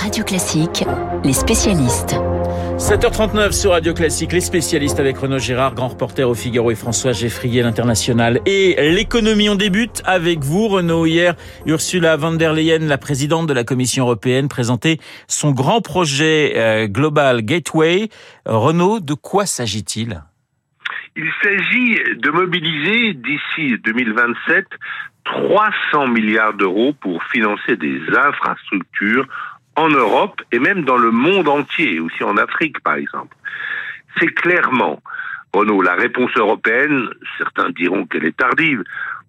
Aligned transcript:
Radio 0.00 0.24
Classique, 0.24 0.84
les 1.24 1.32
spécialistes. 1.32 2.16
7h39 2.76 3.52
sur 3.52 3.72
Radio 3.72 3.92
Classique, 3.92 4.32
les 4.32 4.40
spécialistes 4.40 4.98
avec 4.98 5.18
Renaud 5.18 5.38
Gérard, 5.38 5.74
grand 5.74 5.88
reporter 5.88 6.28
au 6.28 6.34
Figaro 6.34 6.70
et 6.70 6.74
François 6.74 7.12
Geffrier, 7.12 7.62
l'international. 7.62 8.40
Et 8.46 8.74
l'économie, 8.92 9.48
on 9.48 9.54
débute 9.54 10.02
avec 10.04 10.40
vous, 10.40 10.68
Renaud. 10.68 11.06
Hier, 11.06 11.34
Ursula 11.66 12.16
von 12.16 12.32
der 12.32 12.54
Leyen, 12.54 12.86
la 12.86 12.98
présidente 12.98 13.46
de 13.46 13.52
la 13.52 13.64
Commission 13.64 14.04
européenne, 14.04 14.48
présentait 14.48 14.98
son 15.28 15.52
grand 15.52 15.80
projet 15.80 16.54
euh, 16.56 16.86
Global 16.86 17.42
Gateway. 17.42 18.08
Renaud, 18.46 19.00
de 19.00 19.14
quoi 19.14 19.46
s'agit-il? 19.46 20.22
Il 21.16 21.30
s'agit 21.42 21.98
de 22.16 22.30
mobiliser 22.30 23.12
d'ici 23.12 23.76
2027 23.84 24.66
300 25.24 26.08
milliards 26.08 26.54
d'euros 26.54 26.94
pour 27.00 27.22
financer 27.24 27.76
des 27.76 28.00
infrastructures 28.08 29.26
en 29.76 29.88
Europe 29.88 30.42
et 30.52 30.58
même 30.58 30.84
dans 30.84 30.98
le 30.98 31.10
monde 31.10 31.48
entier, 31.48 32.00
aussi 32.00 32.22
en 32.24 32.36
Afrique 32.36 32.80
par 32.80 32.94
exemple. 32.94 33.36
C'est 34.18 34.34
clairement, 34.34 35.02
Renaud, 35.52 35.82
la 35.82 35.94
réponse 35.94 36.30
européenne, 36.36 37.08
certains 37.38 37.70
diront 37.70 38.06
qu'elle 38.06 38.24
est 38.24 38.36
tardive, 38.36 38.82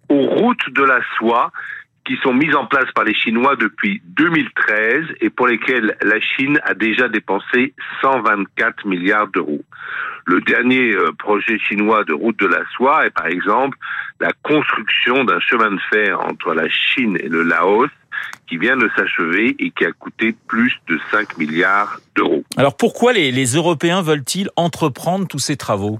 aux 0.08 0.26
routes 0.26 0.70
de 0.70 0.82
la 0.82 1.00
soie 1.16 1.50
qui 2.04 2.16
sont 2.22 2.34
mises 2.34 2.54
en 2.54 2.66
place 2.66 2.90
par 2.94 3.04
les 3.04 3.14
Chinois 3.14 3.56
depuis 3.56 4.02
2013 4.04 5.04
et 5.20 5.30
pour 5.30 5.46
lesquelles 5.46 5.96
la 6.02 6.20
Chine 6.20 6.60
a 6.64 6.74
déjà 6.74 7.08
dépensé 7.08 7.72
124 8.02 8.86
milliards 8.86 9.28
d'euros. 9.28 9.64
Le 10.26 10.40
dernier 10.42 10.94
euh, 10.94 11.12
projet 11.12 11.58
chinois 11.58 12.04
de 12.04 12.12
route 12.12 12.38
de 12.38 12.46
la 12.46 12.64
soie 12.74 13.06
est 13.06 13.10
par 13.10 13.26
exemple 13.26 13.76
la 14.20 14.30
construction 14.42 15.24
d'un 15.24 15.40
chemin 15.40 15.70
de 15.70 15.80
fer 15.92 16.20
entre 16.20 16.54
la 16.54 16.68
Chine 16.68 17.16
et 17.20 17.28
le 17.28 17.42
Laos 17.42 17.90
qui 18.46 18.58
vient 18.58 18.76
de 18.76 18.90
s'achever 18.96 19.56
et 19.58 19.70
qui 19.70 19.84
a 19.84 19.92
coûté 19.92 20.34
plus 20.46 20.74
de 20.88 20.98
5 21.10 21.38
milliards 21.38 22.00
d'euros. 22.14 22.44
Alors 22.56 22.76
pourquoi 22.76 23.12
les, 23.12 23.30
les 23.32 23.46
Européens 23.54 24.02
veulent-ils 24.02 24.48
entreprendre 24.56 25.26
tous 25.26 25.38
ces 25.38 25.56
travaux? 25.56 25.98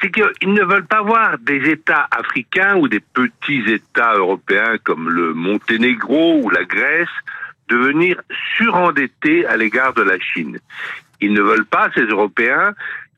C'est 0.00 0.10
qu'ils 0.10 0.52
ne 0.52 0.64
veulent 0.64 0.86
pas 0.86 1.02
voir 1.02 1.38
des 1.38 1.70
États 1.70 2.08
africains 2.10 2.76
ou 2.76 2.88
des 2.88 3.00
petits 3.00 3.62
États 3.66 4.14
européens 4.14 4.76
comme 4.82 5.08
le 5.08 5.32
Monténégro 5.32 6.40
ou 6.42 6.50
la 6.50 6.64
Grèce 6.64 7.08
devenir 7.68 8.20
surendettés 8.58 9.46
à 9.46 9.56
l'égard 9.56 9.94
de 9.94 10.02
la 10.02 10.18
Chine. 10.18 10.58
Ils 11.20 11.32
ne 11.32 11.40
veulent 11.40 11.64
pas, 11.64 11.90
ces 11.94 12.02
Européens, 12.02 12.74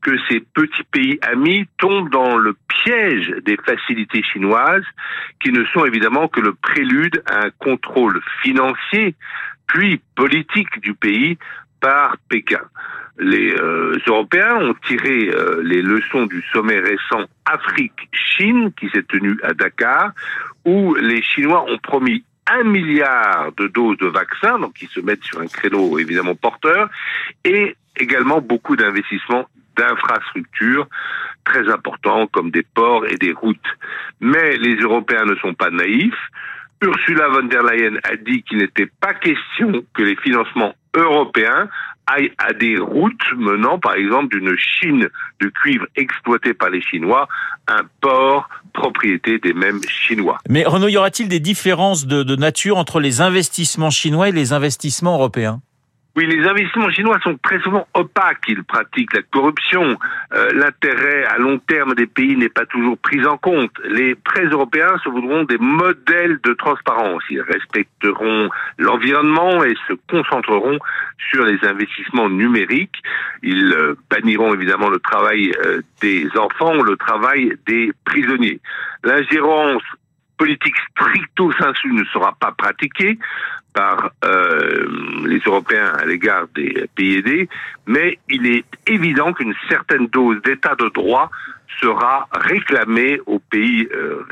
que 0.07 0.17
ces 0.29 0.39
petits 0.39 0.85
pays 0.89 1.19
amis 1.21 1.67
tombent 1.77 2.09
dans 2.09 2.37
le 2.37 2.55
piège 2.69 3.29
des 3.43 3.57
facilités 3.57 4.23
chinoises, 4.23 4.85
qui 5.43 5.51
ne 5.51 5.65
sont 5.65 5.83
évidemment 5.83 6.29
que 6.29 6.39
le 6.39 6.53
prélude 6.53 7.21
à 7.25 7.47
un 7.47 7.49
contrôle 7.59 8.21
financier, 8.41 9.15
puis 9.67 9.99
politique 10.15 10.79
du 10.79 10.93
pays 10.93 11.37
par 11.81 12.15
Pékin. 12.29 12.61
Les 13.19 13.53
euh, 13.53 13.97
Européens 14.07 14.55
ont 14.55 14.75
tiré 14.87 15.27
euh, 15.27 15.61
les 15.61 15.81
leçons 15.81 16.25
du 16.25 16.41
sommet 16.53 16.79
récent 16.79 17.25
Afrique-Chine 17.43 18.71
qui 18.79 18.89
s'est 18.91 19.03
tenu 19.03 19.37
à 19.43 19.53
Dakar, 19.53 20.13
où 20.63 20.95
les 20.95 21.21
Chinois 21.21 21.65
ont 21.69 21.79
promis 21.79 22.23
un 22.49 22.63
milliard 22.63 23.51
de 23.57 23.67
doses 23.67 23.97
de 23.97 24.07
vaccins, 24.07 24.57
donc 24.57 24.81
ils 24.81 24.87
se 24.87 25.01
mettent 25.01 25.25
sur 25.25 25.41
un 25.41 25.47
créneau 25.47 25.99
évidemment 25.99 26.35
porteur, 26.35 26.87
et 27.43 27.75
également 27.97 28.39
beaucoup 28.39 28.77
d'investissements 28.77 29.47
d'infrastructures 29.77 30.87
très 31.45 31.69
importants 31.69 32.27
comme 32.27 32.51
des 32.51 32.63
ports 32.63 33.05
et 33.05 33.17
des 33.17 33.31
routes. 33.31 33.57
Mais 34.19 34.57
les 34.57 34.75
Européens 34.75 35.25
ne 35.25 35.35
sont 35.35 35.53
pas 35.53 35.69
naïfs. 35.69 36.13
Ursula 36.81 37.29
von 37.29 37.43
der 37.43 37.63
Leyen 37.63 37.97
a 38.03 38.15
dit 38.17 38.43
qu'il 38.43 38.59
n'était 38.59 38.89
pas 39.01 39.13
question 39.15 39.83
que 39.95 40.03
les 40.03 40.15
financements 40.17 40.75
européens 40.93 41.69
aillent 42.05 42.33
à 42.37 42.53
des 42.53 42.77
routes 42.77 43.33
menant 43.35 43.79
par 43.79 43.95
exemple 43.95 44.37
d'une 44.37 44.55
Chine 44.57 45.09
de 45.41 45.49
cuivre 45.49 45.85
exploitée 45.95 46.53
par 46.53 46.69
les 46.69 46.81
Chinois, 46.81 47.27
un 47.67 47.81
port 48.01 48.49
propriété 48.73 49.39
des 49.39 49.53
mêmes 49.53 49.81
Chinois. 49.89 50.37
Mais 50.49 50.63
Renaud, 50.65 50.87
y 50.87 50.97
aura-t-il 50.97 51.27
des 51.27 51.39
différences 51.39 52.05
de, 52.05 52.23
de 52.23 52.35
nature 52.35 52.77
entre 52.77 52.99
les 52.99 53.21
investissements 53.21 53.89
chinois 53.89 54.29
et 54.29 54.31
les 54.31 54.53
investissements 54.53 55.15
européens? 55.15 55.61
Oui, 56.17 56.25
les 56.25 56.47
investissements 56.47 56.89
chinois 56.89 57.19
sont 57.21 57.37
très 57.43 57.59
souvent 57.59 57.87
opaques. 57.93 58.45
Ils 58.47 58.63
pratiquent 58.63 59.13
la 59.13 59.21
corruption. 59.21 59.99
Euh, 60.33 60.51
L'intérêt 60.51 61.25
à 61.25 61.37
long 61.37 61.59
terme 61.59 61.93
des 61.93 62.07
pays 62.07 62.35
n'est 62.35 62.49
pas 62.49 62.65
toujours 62.65 62.97
pris 62.97 63.23
en 63.27 63.37
compte. 63.37 63.69
Les 63.87 64.15
prêts 64.15 64.45
européens 64.45 64.97
se 65.03 65.09
voudront 65.09 65.43
des 65.43 65.59
modèles 65.59 66.39
de 66.43 66.53
transparence. 66.53 67.21
Ils 67.29 67.41
respecteront 67.41 68.49
l'environnement 68.79 69.63
et 69.63 69.75
se 69.87 69.93
concentreront 70.09 70.79
sur 71.29 71.45
les 71.45 71.63
investissements 71.63 72.29
numériques. 72.29 73.03
Ils 73.43 73.71
euh, 73.73 73.93
banniront 74.09 74.55
évidemment 74.55 74.89
le 74.89 74.97
travail 74.97 75.51
euh, 75.63 75.81
des 76.01 76.27
enfants, 76.35 76.81
le 76.81 76.97
travail 76.97 77.53
des 77.67 77.91
prisonniers. 78.05 78.59
L'ingérence 79.03 79.83
politique 80.37 80.75
stricto 80.91 81.51
sensu 81.53 81.91
ne 81.93 82.03
sera 82.05 82.35
pas 82.39 82.53
pratiquée 82.57 83.19
par 83.77 84.09
euh, 84.25 84.87
les 85.27 85.37
Européens 85.45 85.93
à 86.01 86.05
l'égard 86.05 86.47
des 86.55 86.89
pays 86.95 87.17
aidés, 87.17 87.47
mais 87.85 88.17
il 88.27 88.47
est 88.47 88.65
évident 88.87 89.33
qu'une 89.33 89.53
certaine 89.69 90.07
dose 90.07 90.41
d'état 90.41 90.73
de 90.73 90.89
droit 90.89 91.29
sera 91.79 92.27
réclamée 92.31 93.19
aux 93.27 93.37
pays 93.37 93.87
euh, 93.93 94.25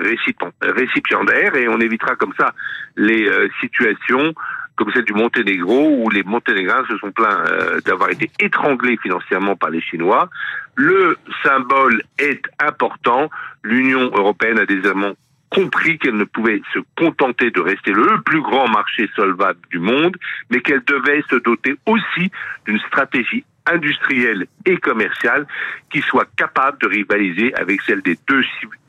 récipiendaires 0.61 1.55
et 1.55 1.67
on 1.67 1.79
évitera 1.79 2.15
comme 2.15 2.33
ça 2.39 2.53
les 2.97 3.27
euh, 3.27 3.47
situations 3.61 4.33
comme 4.75 4.91
celle 4.91 5.05
du 5.05 5.13
Monténégro, 5.13 6.03
où 6.03 6.09
les 6.09 6.23
Monténégrins 6.23 6.83
se 6.89 6.97
sont 6.97 7.11
plaints 7.11 7.45
euh, 7.47 7.79
d'avoir 7.85 8.09
été 8.09 8.29
étranglés 8.39 8.97
financièrement 8.97 9.55
par 9.55 9.69
les 9.69 9.79
Chinois. 9.79 10.29
Le 10.75 11.17
symbole 11.43 12.01
est 12.19 12.41
important. 12.59 13.29
L'Union 13.63 14.11
européenne 14.13 14.59
a 14.59 14.65
désormais 14.65 15.13
compris 15.49 15.97
qu'elle 15.97 16.17
ne 16.17 16.23
pouvait 16.23 16.61
se 16.73 16.79
contenter 16.97 17.51
de 17.51 17.61
rester 17.61 17.91
le 17.91 18.21
plus 18.21 18.41
grand 18.41 18.67
marché 18.67 19.09
solvable 19.15 19.59
du 19.69 19.79
monde, 19.79 20.17
mais 20.49 20.61
qu'elle 20.61 20.83
devait 20.83 21.23
se 21.29 21.35
doter 21.35 21.75
aussi 21.85 22.31
d'une 22.65 22.79
stratégie 22.79 23.45
industrielle 23.65 24.47
et 24.65 24.77
commerciale 24.77 25.47
qui 25.89 26.01
soit 26.01 26.27
capable 26.35 26.77
de 26.79 26.87
rivaliser 26.87 27.53
avec 27.55 27.81
celle 27.81 28.01
des 28.01 28.17
deux, 28.27 28.43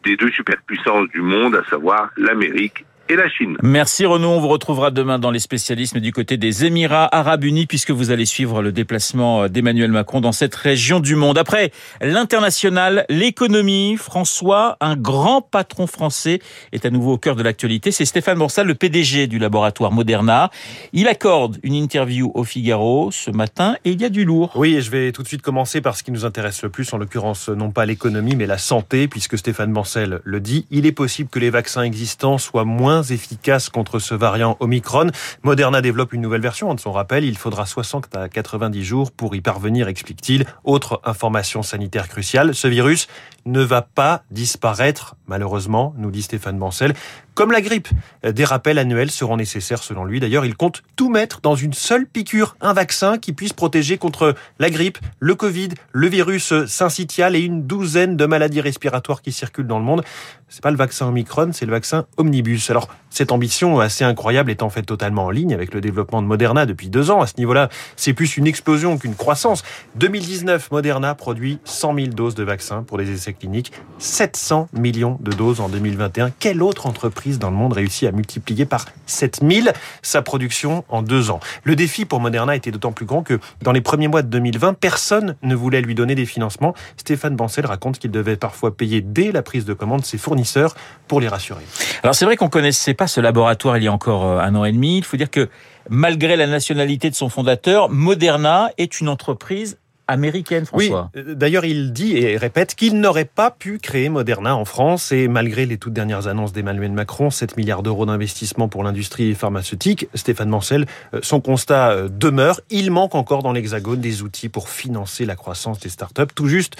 des 0.04 0.16
deux 0.16 0.30
superpuissances 0.30 1.08
du 1.10 1.22
monde, 1.22 1.54
à 1.54 1.64
savoir 1.64 2.10
l'Amérique 2.16 2.84
et 3.08 3.16
la 3.16 3.28
Chine. 3.28 3.56
Merci 3.62 4.04
Renaud, 4.04 4.30
on 4.30 4.40
vous 4.40 4.48
retrouvera 4.48 4.90
demain 4.90 5.18
dans 5.18 5.30
les 5.30 5.38
spécialismes 5.38 6.00
du 6.00 6.12
côté 6.12 6.36
des 6.36 6.64
Émirats 6.64 7.08
arabes 7.14 7.44
unis 7.44 7.66
puisque 7.66 7.90
vous 7.90 8.10
allez 8.10 8.26
suivre 8.26 8.62
le 8.62 8.72
déplacement 8.72 9.48
d'Emmanuel 9.48 9.92
Macron 9.92 10.20
dans 10.20 10.32
cette 10.32 10.54
région 10.54 11.00
du 11.00 11.14
monde. 11.14 11.38
Après 11.38 11.70
l'international, 12.00 13.06
l'économie, 13.08 13.96
François, 13.96 14.76
un 14.80 14.96
grand 14.96 15.40
patron 15.42 15.86
français 15.86 16.40
est 16.72 16.84
à 16.84 16.90
nouveau 16.90 17.12
au 17.12 17.18
cœur 17.18 17.36
de 17.36 17.42
l'actualité. 17.42 17.92
C'est 17.92 18.04
Stéphane 18.04 18.38
Borsal, 18.38 18.66
le 18.66 18.74
PDG 18.74 19.26
du 19.26 19.38
laboratoire 19.38 19.92
Moderna. 19.92 20.50
Il 20.92 21.08
accorde 21.08 21.58
une 21.62 21.74
interview 21.74 22.32
au 22.34 22.44
Figaro 22.44 23.10
ce 23.12 23.30
matin 23.30 23.76
et 23.84 23.92
il 23.92 24.00
y 24.00 24.04
a 24.04 24.08
du 24.08 24.24
lourd. 24.24 24.52
Oui, 24.56 24.76
et 24.76 24.80
je 24.80 24.90
vais 24.90 25.12
tout 25.12 25.22
de 25.22 25.28
suite 25.28 25.42
commencer 25.42 25.80
par 25.80 25.96
ce 25.96 26.02
qui 26.02 26.10
nous 26.10 26.24
intéresse 26.24 26.62
le 26.62 26.70
plus, 26.70 26.92
en 26.92 26.98
l'occurrence 26.98 27.48
non 27.48 27.70
pas 27.70 27.86
l'économie 27.86 28.36
mais 28.36 28.46
la 28.46 28.58
santé, 28.58 29.08
puisque 29.08 29.38
Stéphane 29.38 29.72
Borsal 29.72 30.20
le 30.24 30.40
dit, 30.40 30.66
il 30.70 30.86
est 30.86 30.92
possible 30.92 31.28
que 31.28 31.38
les 31.38 31.50
vaccins 31.50 31.82
existants 31.82 32.38
soient 32.38 32.64
moins 32.64 32.95
efficace 33.02 33.68
contre 33.68 33.98
ce 33.98 34.14
variant 34.14 34.56
Omicron. 34.60 35.08
Moderna 35.42 35.80
développe 35.80 36.12
une 36.12 36.20
nouvelle 36.20 36.40
version 36.40 36.72
de 36.74 36.80
son 36.80 36.92
rappel. 36.92 37.24
Il 37.24 37.38
faudra 37.38 37.66
60 37.66 38.14
à 38.16 38.28
90 38.28 38.84
jours 38.84 39.10
pour 39.12 39.34
y 39.34 39.40
parvenir, 39.40 39.88
explique-t-il. 39.88 40.46
Autre 40.64 41.00
information 41.04 41.62
sanitaire 41.62 42.08
cruciale, 42.08 42.54
ce 42.54 42.68
virus 42.68 43.08
ne 43.46 43.62
va 43.62 43.80
pas 43.82 44.22
disparaître, 44.30 45.14
malheureusement, 45.26 45.94
nous 45.96 46.10
dit 46.10 46.22
Stéphane 46.22 46.58
Bancel. 46.58 46.94
Comme 47.34 47.52
la 47.52 47.60
grippe, 47.60 47.88
des 48.22 48.44
rappels 48.44 48.78
annuels 48.78 49.10
seront 49.10 49.36
nécessaires 49.36 49.82
selon 49.82 50.04
lui. 50.04 50.20
D'ailleurs, 50.20 50.44
il 50.44 50.56
compte 50.56 50.82
tout 50.96 51.10
mettre 51.10 51.40
dans 51.40 51.54
une 51.54 51.72
seule 51.72 52.06
piqûre, 52.06 52.56
un 52.60 52.72
vaccin 52.72 53.18
qui 53.18 53.32
puisse 53.32 53.52
protéger 53.52 53.98
contre 53.98 54.34
la 54.58 54.70
grippe, 54.70 54.98
le 55.20 55.34
Covid, 55.34 55.68
le 55.92 56.08
virus 56.08 56.52
syncytial 56.66 57.36
et 57.36 57.40
une 57.40 57.66
douzaine 57.66 58.16
de 58.16 58.26
maladies 58.26 58.60
respiratoires 58.60 59.22
qui 59.22 59.32
circulent 59.32 59.66
dans 59.66 59.78
le 59.78 59.84
monde. 59.84 60.02
C'est 60.48 60.62
pas 60.62 60.70
le 60.70 60.76
vaccin 60.76 61.08
Omicron, 61.08 61.50
c'est 61.52 61.66
le 61.66 61.72
vaccin 61.72 62.06
Omnibus. 62.16 62.70
Alors, 62.70 62.88
cette 63.16 63.32
ambition 63.32 63.80
assez 63.80 64.04
incroyable 64.04 64.50
est 64.50 64.62
en 64.62 64.68
fait 64.68 64.82
totalement 64.82 65.24
en 65.24 65.30
ligne 65.30 65.54
avec 65.54 65.72
le 65.72 65.80
développement 65.80 66.20
de 66.20 66.26
Moderna 66.26 66.66
depuis 66.66 66.90
deux 66.90 67.10
ans. 67.10 67.22
À 67.22 67.26
ce 67.26 67.38
niveau-là, 67.38 67.70
c'est 67.96 68.12
plus 68.12 68.36
une 68.36 68.46
explosion 68.46 68.98
qu'une 68.98 69.14
croissance. 69.14 69.62
2019, 69.94 70.70
Moderna 70.70 71.14
produit 71.14 71.58
100 71.64 71.94
000 71.94 72.06
doses 72.08 72.34
de 72.34 72.44
vaccins 72.44 72.82
pour 72.82 72.98
des 72.98 73.10
essais 73.10 73.32
cliniques, 73.32 73.72
700 73.96 74.68
millions 74.74 75.16
de 75.22 75.32
doses 75.32 75.62
en 75.62 75.70
2021. 75.70 76.30
Quelle 76.38 76.62
autre 76.62 76.86
entreprise 76.86 77.38
dans 77.38 77.48
le 77.48 77.56
monde 77.56 77.72
réussit 77.72 78.06
à 78.06 78.12
multiplier 78.12 78.66
par 78.66 78.84
7000 79.06 79.72
sa 80.02 80.20
production 80.20 80.84
en 80.90 81.00
deux 81.00 81.30
ans? 81.30 81.40
Le 81.64 81.74
défi 81.74 82.04
pour 82.04 82.20
Moderna 82.20 82.54
était 82.54 82.70
d'autant 82.70 82.92
plus 82.92 83.06
grand 83.06 83.22
que 83.22 83.40
dans 83.62 83.72
les 83.72 83.80
premiers 83.80 84.08
mois 84.08 84.20
de 84.20 84.28
2020, 84.28 84.74
personne 84.74 85.36
ne 85.42 85.54
voulait 85.54 85.80
lui 85.80 85.94
donner 85.94 86.16
des 86.16 86.26
financements. 86.26 86.74
Stéphane 86.98 87.34
Bancel 87.34 87.64
raconte 87.64 87.98
qu'il 87.98 88.10
devait 88.10 88.36
parfois 88.36 88.76
payer 88.76 89.00
dès 89.00 89.32
la 89.32 89.40
prise 89.40 89.64
de 89.64 89.72
commande 89.72 90.04
ses 90.04 90.18
fournisseurs 90.18 90.74
pour 91.08 91.22
les 91.22 91.28
rassurer. 91.28 91.64
Alors 92.02 92.14
c'est 92.14 92.26
vrai 92.26 92.36
qu'on 92.36 92.50
connaissait 92.50 92.92
pas 92.92 93.05
pas 93.06 93.12
ce 93.12 93.20
laboratoire 93.20 93.76
il 93.76 93.84
y 93.84 93.86
a 93.86 93.92
encore 93.92 94.24
un 94.24 94.54
an 94.56 94.64
et 94.64 94.72
demi. 94.72 94.98
Il 94.98 95.04
faut 95.04 95.16
dire 95.16 95.30
que 95.30 95.48
malgré 95.88 96.34
la 96.34 96.48
nationalité 96.48 97.08
de 97.08 97.14
son 97.14 97.28
fondateur, 97.28 97.88
Moderna 97.88 98.70
est 98.78 99.00
une 99.00 99.08
entreprise 99.08 99.78
américaine, 100.08 100.66
François. 100.66 101.10
Oui, 101.14 101.22
d'ailleurs, 101.34 101.64
il 101.64 101.92
dit 101.92 102.16
et 102.16 102.36
répète 102.36 102.74
qu'il 102.74 102.98
n'aurait 102.98 103.24
pas 103.24 103.50
pu 103.52 103.78
créer 103.78 104.08
Moderna 104.08 104.56
en 104.56 104.64
France 104.64 105.12
et 105.12 105.28
malgré 105.28 105.66
les 105.66 105.78
toutes 105.78 105.92
dernières 105.92 106.26
annonces 106.26 106.52
d'Emmanuel 106.52 106.92
Macron, 106.92 107.30
7 107.30 107.56
milliards 107.56 107.82
d'euros 107.84 108.06
d'investissement 108.06 108.68
pour 108.68 108.82
l'industrie 108.82 109.34
pharmaceutique, 109.34 110.08
Stéphane 110.14 110.48
Mancel, 110.48 110.86
euh, 111.14 111.20
son 111.22 111.40
constat 111.40 111.90
euh, 111.90 112.08
demeure, 112.08 112.60
il 112.70 112.90
manque 112.90 113.14
encore 113.14 113.42
dans 113.42 113.52
l'Hexagone 113.52 114.00
des 114.00 114.22
outils 114.22 114.48
pour 114.48 114.68
financer 114.68 115.26
la 115.26 115.36
croissance 115.36 115.78
des 115.80 115.88
startups. 115.88 116.32
Tout 116.34 116.46
juste 116.46 116.76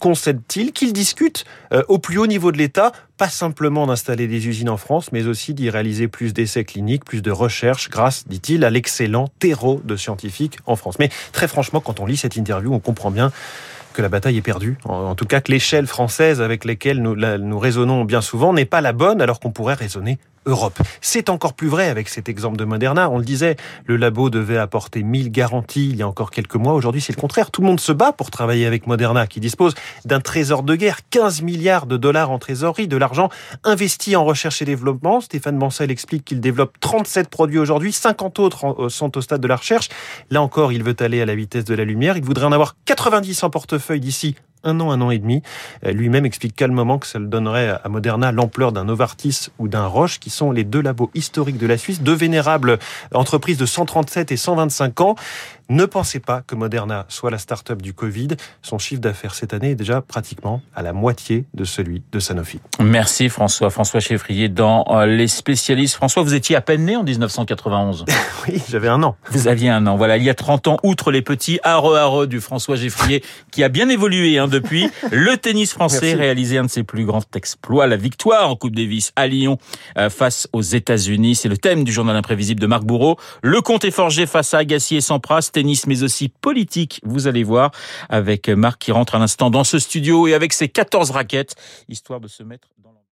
concède-t-il 0.00 0.72
qu'il 0.72 0.92
discute 0.92 1.44
euh, 1.72 1.84
au 1.86 1.98
plus 1.98 2.18
haut 2.18 2.26
niveau 2.26 2.50
de 2.50 2.58
l'État, 2.58 2.90
pas 3.16 3.28
simplement 3.28 3.86
d'installer 3.86 4.26
des 4.26 4.48
usines 4.48 4.68
en 4.68 4.76
France, 4.76 5.12
mais 5.12 5.26
aussi 5.26 5.54
d'y 5.54 5.70
réaliser 5.70 6.08
plus 6.08 6.32
d'essais 6.34 6.64
cliniques, 6.64 7.04
plus 7.04 7.22
de 7.22 7.30
recherches, 7.30 7.88
grâce, 7.88 8.26
dit-il, 8.26 8.64
à 8.64 8.70
l'excellent 8.70 9.28
terreau 9.38 9.80
de 9.84 9.94
scientifiques 9.94 10.58
en 10.66 10.74
France. 10.74 10.98
Mais 10.98 11.10
très 11.30 11.46
franchement, 11.46 11.80
quand 11.80 12.00
on 12.00 12.06
lit 12.06 12.16
cette 12.16 12.36
interview, 12.36 12.74
on 12.74 12.80
comprend 12.80 13.12
bien 13.12 13.30
que 13.92 14.02
la 14.02 14.08
bataille 14.08 14.36
est 14.36 14.42
perdue. 14.42 14.78
En 14.84 15.14
tout 15.14 15.26
cas, 15.26 15.40
que 15.40 15.52
l'échelle 15.52 15.86
française 15.86 16.40
avec 16.40 16.64
laquelle 16.64 17.02
nous, 17.02 17.16
nous 17.16 17.58
raisonnons 17.58 18.04
bien 18.04 18.20
souvent 18.20 18.52
n'est 18.52 18.64
pas 18.64 18.80
la 18.80 18.92
bonne, 18.92 19.20
alors 19.20 19.40
qu'on 19.40 19.50
pourrait 19.50 19.74
raisonner 19.74 20.18
Europe. 20.50 20.78
C'est 21.00 21.30
encore 21.30 21.54
plus 21.54 21.68
vrai 21.68 21.88
avec 21.88 22.08
cet 22.08 22.28
exemple 22.28 22.56
de 22.56 22.64
Moderna. 22.64 23.08
On 23.08 23.18
le 23.18 23.24
disait, 23.24 23.56
le 23.86 23.96
labo 23.96 24.30
devait 24.30 24.58
apporter 24.58 25.02
1000 25.02 25.30
garanties 25.30 25.88
il 25.90 25.96
y 25.96 26.02
a 26.02 26.08
encore 26.08 26.30
quelques 26.30 26.56
mois. 26.56 26.74
Aujourd'hui, 26.74 27.00
c'est 27.00 27.14
le 27.14 27.20
contraire. 27.20 27.50
Tout 27.50 27.62
le 27.62 27.68
monde 27.68 27.80
se 27.80 27.92
bat 27.92 28.12
pour 28.12 28.30
travailler 28.30 28.66
avec 28.66 28.86
Moderna, 28.86 29.26
qui 29.26 29.40
dispose 29.40 29.74
d'un 30.04 30.20
trésor 30.20 30.62
de 30.62 30.74
guerre, 30.74 30.98
15 31.10 31.42
milliards 31.42 31.86
de 31.86 31.96
dollars 31.96 32.30
en 32.30 32.38
trésorerie, 32.38 32.88
de 32.88 32.96
l'argent 32.96 33.30
investi 33.64 34.16
en 34.16 34.24
recherche 34.24 34.60
et 34.60 34.64
développement. 34.64 35.20
Stéphane 35.20 35.58
Bancel 35.58 35.90
explique 35.90 36.24
qu'il 36.24 36.40
développe 36.40 36.78
37 36.80 37.28
produits 37.28 37.58
aujourd'hui, 37.58 37.92
50 37.92 38.38
autres 38.38 38.88
sont 38.88 39.16
au 39.16 39.20
stade 39.20 39.40
de 39.40 39.48
la 39.48 39.56
recherche. 39.56 39.88
Là 40.30 40.42
encore, 40.42 40.72
il 40.72 40.82
veut 40.82 40.96
aller 41.00 41.20
à 41.20 41.26
la 41.26 41.34
vitesse 41.34 41.64
de 41.64 41.74
la 41.74 41.84
lumière. 41.84 42.16
Il 42.16 42.24
voudrait 42.24 42.46
en 42.46 42.52
avoir 42.52 42.76
90 42.84 43.42
en 43.44 43.50
portefeuille 43.50 44.00
d'ici 44.00 44.34
un 44.64 44.78
an, 44.80 44.90
un 44.90 45.00
an 45.00 45.10
et 45.10 45.18
demi. 45.18 45.42
Euh, 45.84 45.92
lui-même 45.92 46.26
explique 46.26 46.54
calmement 46.56 46.98
que 46.98 47.06
ça 47.06 47.18
donnerait 47.18 47.78
à 47.82 47.88
Moderna 47.88 48.32
l'ampleur 48.32 48.72
d'un 48.72 48.84
Novartis 48.84 49.48
ou 49.58 49.68
d'un 49.68 49.86
Roche, 49.86 50.20
qui 50.20 50.30
sont 50.30 50.52
les 50.52 50.64
deux 50.64 50.80
labos 50.80 51.10
historiques 51.14 51.58
de 51.58 51.66
la 51.66 51.78
Suisse, 51.78 52.02
deux 52.02 52.14
vénérables 52.14 52.78
entreprises 53.14 53.58
de 53.58 53.66
137 53.66 54.32
et 54.32 54.36
125 54.36 55.00
ans. 55.00 55.16
Ne 55.70 55.86
pensez 55.86 56.18
pas 56.18 56.42
que 56.44 56.56
Moderna 56.56 57.06
soit 57.08 57.30
la 57.30 57.38
start-up 57.38 57.80
du 57.80 57.94
Covid. 57.94 58.30
Son 58.60 58.78
chiffre 58.78 59.00
d'affaires 59.00 59.36
cette 59.36 59.54
année 59.54 59.70
est 59.70 59.74
déjà 59.76 60.00
pratiquement 60.00 60.62
à 60.74 60.82
la 60.82 60.92
moitié 60.92 61.44
de 61.54 61.62
celui 61.62 62.02
de 62.10 62.18
Sanofi. 62.18 62.58
Merci 62.80 63.28
François. 63.28 63.70
François 63.70 64.00
Chevrier 64.00 64.48
dans 64.48 64.84
euh, 64.90 65.06
Les 65.06 65.28
Spécialistes. 65.28 65.94
François, 65.94 66.24
vous 66.24 66.34
étiez 66.34 66.56
à 66.56 66.60
peine 66.60 66.86
né 66.86 66.96
en 66.96 67.04
1991. 67.04 68.04
oui, 68.48 68.60
j'avais 68.68 68.88
un 68.88 69.00
an. 69.04 69.14
Vous 69.30 69.46
aviez 69.46 69.70
un 69.70 69.86
an. 69.86 69.96
Voilà, 69.96 70.16
il 70.16 70.24
y 70.24 70.28
a 70.28 70.34
30 70.34 70.66
ans, 70.66 70.76
outre 70.82 71.12
les 71.12 71.22
petits 71.22 71.60
haro 71.62 71.94
haro 71.94 72.26
du 72.26 72.40
François 72.40 72.74
Geffrier, 72.74 73.22
qui 73.52 73.62
a 73.62 73.68
bien 73.68 73.88
évolué 73.90 74.38
hein, 74.38 74.48
depuis, 74.48 74.90
le 75.12 75.36
tennis 75.36 75.72
français 75.72 76.14
réalisé 76.14 76.58
un 76.58 76.64
de 76.64 76.68
ses 76.68 76.82
plus 76.82 77.04
grands 77.04 77.22
exploits, 77.36 77.86
la 77.86 77.96
victoire 77.96 78.50
en 78.50 78.56
Coupe 78.56 78.74
Davis 78.74 79.12
à 79.14 79.28
Lyon 79.28 79.56
euh, 79.96 80.10
face 80.10 80.48
aux 80.52 80.62
États-Unis. 80.62 81.36
C'est 81.36 81.48
le 81.48 81.58
thème 81.58 81.84
du 81.84 81.92
journal 81.92 82.16
imprévisible 82.16 82.60
de 82.60 82.66
Marc 82.66 82.82
Bourreau. 82.82 83.18
Le 83.44 83.60
compte 83.60 83.84
est 83.84 83.92
forgé 83.92 84.26
face 84.26 84.52
à 84.52 84.58
Agassi 84.58 84.96
et 84.96 85.00
Sampras 85.00 85.50
mais 85.86 86.02
aussi 86.02 86.28
politique. 86.28 87.00
Vous 87.04 87.26
allez 87.26 87.44
voir 87.44 87.70
avec 88.08 88.48
Marc 88.48 88.80
qui 88.80 88.92
rentre 88.92 89.14
à 89.14 89.18
l'instant 89.18 89.50
dans 89.50 89.64
ce 89.64 89.78
studio 89.78 90.26
et 90.26 90.34
avec 90.34 90.52
ses 90.52 90.68
14 90.68 91.10
raquettes, 91.10 91.54
histoire 91.88 92.20
de 92.20 92.28
se 92.28 92.42
mettre 92.42 92.68
dans 92.82 92.92